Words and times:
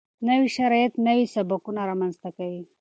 نوي 0.27 0.47
شرایط 0.57 0.93
نوي 1.07 1.25
سبکونه 1.35 1.81
رامنځته 1.89 2.29
کوي. 2.37 2.61